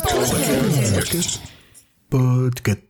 [0.00, 1.40] Podcast.
[2.10, 2.89] Podcast.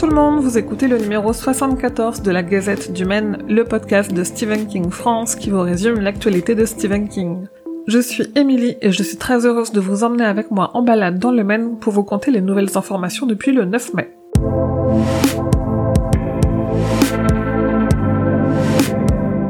[0.00, 4.10] Tout le monde, vous écoutez le numéro 74 de la Gazette du Maine, le podcast
[4.10, 7.48] de Stephen King France qui vous résume l'actualité de Stephen King.
[7.86, 11.18] Je suis Émilie et je suis très heureuse de vous emmener avec moi en balade
[11.18, 14.10] dans le Maine pour vous conter les nouvelles informations depuis le 9 mai.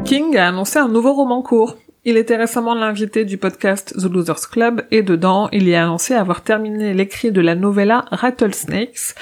[0.03, 1.77] King a annoncé un nouveau roman court.
[2.03, 6.13] Il était récemment l'invité du podcast The Losers Club et dedans, il y a annoncé
[6.13, 9.15] avoir terminé l'écrit de la novella Rattlesnakes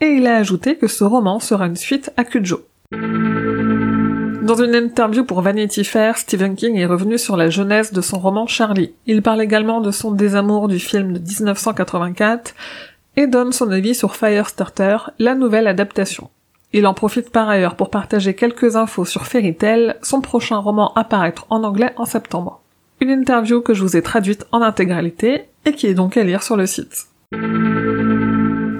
[0.00, 2.62] et il a ajouté que ce roman sera une suite à Cujo.
[4.42, 8.18] Dans une interview pour Vanity Fair, Stephen King est revenu sur la jeunesse de son
[8.18, 8.92] roman Charlie.
[9.06, 12.54] Il parle également de son désamour du film de 1984
[13.16, 16.30] et donne son avis sur Firestarter, la nouvelle adaptation.
[16.72, 20.92] Il en profite par ailleurs pour partager quelques infos sur Fairy Tail, son prochain roman
[20.94, 22.60] à paraître en anglais en septembre.
[23.00, 26.42] Une interview que je vous ai traduite en intégralité et qui est donc à lire
[26.42, 27.06] sur le site.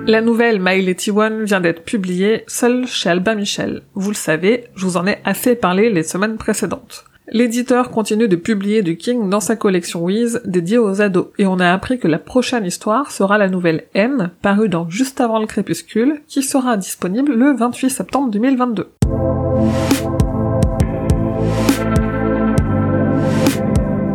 [0.06, 3.83] La nouvelle My Letty One vient d'être publiée seule chez Albin Michel.
[3.95, 7.05] Vous le savez, je vous en ai assez parlé les semaines précédentes.
[7.29, 11.61] L'éditeur continue de publier du King dans sa collection Wiz dédiée aux ados, et on
[11.61, 15.47] a appris que la prochaine histoire sera la nouvelle N, parue dans Juste avant le
[15.47, 18.91] crépuscule, qui sera disponible le 28 septembre 2022.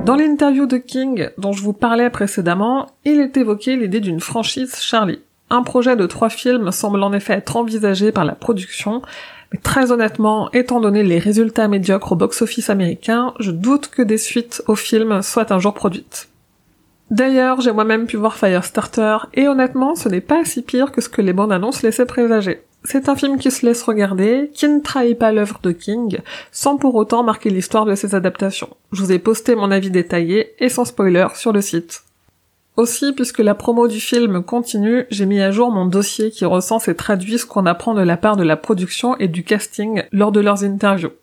[0.05, 4.75] Dans l'interview de King dont je vous parlais précédemment, il est évoqué l'idée d'une franchise
[4.75, 5.21] Charlie.
[5.49, 9.01] Un projet de trois films semble en effet être envisagé par la production,
[9.51, 14.17] mais très honnêtement, étant donné les résultats médiocres au box-office américain, je doute que des
[14.17, 16.29] suites aux films soient un jour produites.
[17.11, 21.09] D'ailleurs, j'ai moi-même pu voir Firestarter, et honnêtement, ce n'est pas si pire que ce
[21.09, 22.63] que les bandes annonces laissaient présager.
[22.83, 26.19] C'est un film qui se laisse regarder, qui ne trahit pas l'œuvre de King,
[26.51, 28.69] sans pour autant marquer l'histoire de ses adaptations.
[28.91, 32.04] Je vous ai posté mon avis détaillé et sans spoiler sur le site.
[32.77, 36.89] Aussi, puisque la promo du film continue, j'ai mis à jour mon dossier qui recense
[36.89, 40.33] et traduit ce qu'on apprend de la part de la production et du casting lors
[40.33, 41.13] de leurs interviews.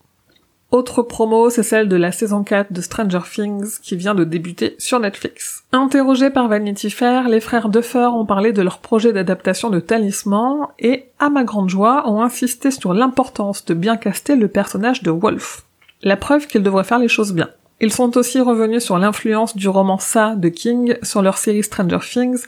[0.71, 4.75] Autre promo, c'est celle de la saison 4 de Stranger Things qui vient de débuter
[4.79, 5.65] sur Netflix.
[5.73, 10.69] Interrogés par Vanity Fair, les frères Duffer ont parlé de leur projet d'adaptation de Talisman
[10.79, 15.11] et, à ma grande joie, ont insisté sur l'importance de bien caster le personnage de
[15.11, 15.65] Wolf.
[16.03, 17.51] La preuve qu'ils devraient faire les choses bien.
[17.81, 21.99] Ils sont aussi revenus sur l'influence du roman Ça de King sur leur série Stranger
[22.01, 22.45] Things,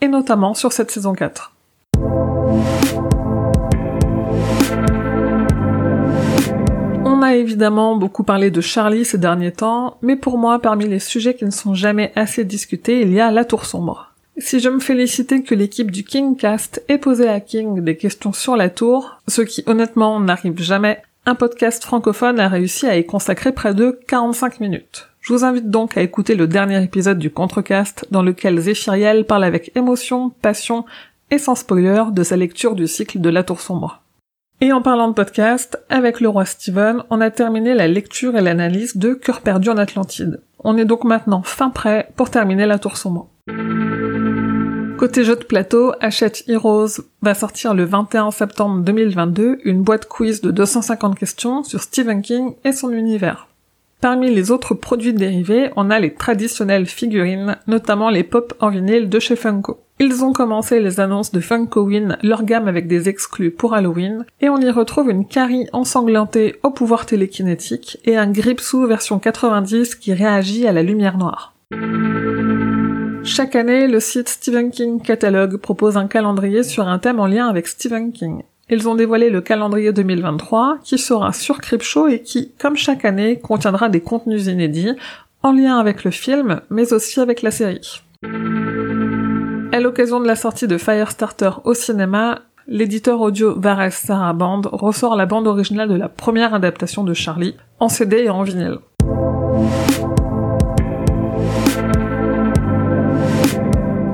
[0.00, 1.52] et notamment sur cette saison 4.
[7.04, 11.00] On a évidemment beaucoup parlé de Charlie ces derniers temps, mais pour moi, parmi les
[11.00, 14.10] sujets qui ne sont jamais assez discutés, il y a La Tour Sombre.
[14.38, 18.56] Si je me félicitais que l'équipe du Kingcast ait posé à King des questions sur
[18.56, 23.52] la tour, ce qui honnêtement n'arrive jamais, un podcast francophone a réussi à y consacrer
[23.52, 25.08] près de 45 minutes.
[25.20, 29.44] Je vous invite donc à écouter le dernier épisode du Contrecast dans lequel Zéphiriel parle
[29.44, 30.86] avec émotion, passion
[31.30, 34.02] et sans spoiler de sa lecture du cycle de La Tour Sombre.
[34.62, 38.42] Et en parlant de podcast, avec le roi Steven, on a terminé la lecture et
[38.42, 40.40] l'analyse de Cœur perdu en Atlantide.
[40.58, 43.28] On est donc maintenant fin prêt pour terminer La Tour Sombre.
[45.00, 50.42] Côté jeu de plateau, Hachette Heroes va sortir le 21 septembre 2022 une boîte quiz
[50.42, 53.48] de 250 questions sur Stephen King et son univers.
[54.02, 59.08] Parmi les autres produits dérivés, on a les traditionnelles figurines, notamment les pop en vinyle
[59.08, 59.80] de chez Funko.
[60.00, 64.50] Ils ont commencé les annonces de Funkoween, leur gamme avec des exclus pour Halloween, et
[64.50, 70.12] on y retrouve une Carrie ensanglantée au pouvoir télékinétique et un Gripsou version 90 qui
[70.12, 71.54] réagit à la lumière noire.
[73.22, 77.48] Chaque année, le site Stephen King Catalogue propose un calendrier sur un thème en lien
[77.48, 78.42] avec Stephen King.
[78.70, 83.38] Ils ont dévoilé le calendrier 2023 qui sera sur Cryptshow et qui, comme chaque année,
[83.38, 84.92] contiendra des contenus inédits
[85.42, 88.02] en lien avec le film mais aussi avec la série.
[89.72, 95.26] À l'occasion de la sortie de Firestarter au cinéma, l'éditeur audio Vares Saraband ressort la
[95.26, 98.78] bande originale de la première adaptation de Charlie, en CD et en vinyle.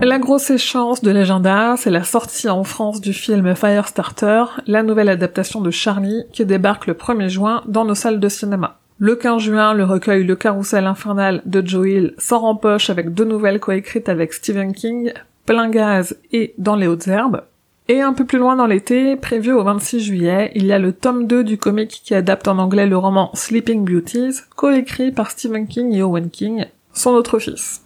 [0.06, 5.08] La grosse échéance de l'agenda, c'est la sortie en France du film Firestarter, la nouvelle
[5.08, 8.78] adaptation de Charlie, qui débarque le 1er juin dans nos salles de cinéma.
[8.98, 13.14] Le 15 juin, le recueil Le Carrousel Infernal de Joe Hill sort en poche avec
[13.14, 15.12] deux nouvelles coécrites avec Stephen King,
[15.44, 17.42] Plein Gaz et Dans les Hautes Herbes.
[17.88, 20.92] Et un peu plus loin dans l'été, prévu au 26 juillet, il y a le
[20.92, 25.66] tome 2 du comic qui adapte en anglais le roman Sleeping Beauties, coécrit par Stephen
[25.66, 27.85] King et Owen King, son autre fils.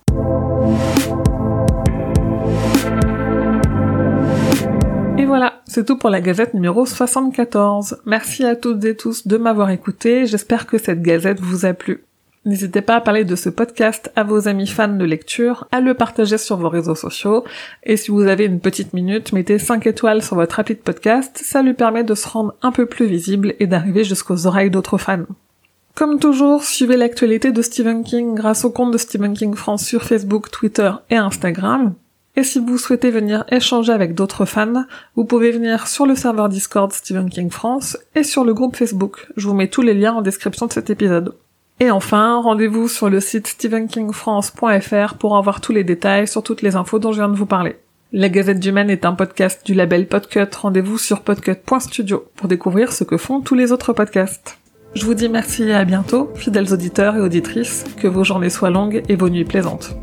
[5.31, 7.99] Voilà, c'est tout pour la gazette numéro 74.
[8.05, 12.03] Merci à toutes et tous de m'avoir écouté, j'espère que cette gazette vous a plu.
[12.45, 15.95] N'hésitez pas à parler de ce podcast à vos amis fans de lecture, à le
[15.95, 17.45] partager sur vos réseaux sociaux,
[17.85, 21.41] et si vous avez une petite minute, mettez 5 étoiles sur votre appli de podcast,
[21.45, 24.99] ça lui permet de se rendre un peu plus visible et d'arriver jusqu'aux oreilles d'autres
[24.99, 25.27] fans.
[25.95, 30.03] Comme toujours, suivez l'actualité de Stephen King grâce au compte de Stephen King France sur
[30.03, 31.95] Facebook, Twitter et Instagram.
[32.37, 34.85] Et si vous souhaitez venir échanger avec d'autres fans,
[35.17, 39.27] vous pouvez venir sur le serveur Discord Stephen King France et sur le groupe Facebook.
[39.37, 41.35] Je vous mets tous les liens en description de cet épisode.
[41.81, 46.77] Et enfin, rendez-vous sur le site stephenkingfrance.fr pour avoir tous les détails sur toutes les
[46.77, 47.77] infos dont je viens de vous parler.
[48.13, 50.55] La Gazette du Maine est un podcast du label Podcut.
[50.61, 54.59] Rendez-vous sur podcut.studio pour découvrir ce que font tous les autres podcasts.
[54.95, 58.71] Je vous dis merci et à bientôt, fidèles auditeurs et auditrices, que vos journées soient
[58.71, 59.95] longues et vos nuits plaisantes.